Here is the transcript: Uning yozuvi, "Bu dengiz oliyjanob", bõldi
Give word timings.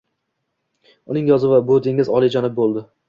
Uning 1.15 1.29
yozuvi, 1.33 1.59
"Bu 1.69 1.77
dengiz 1.89 2.11
oliyjanob", 2.21 2.57
bõldi 2.63 2.85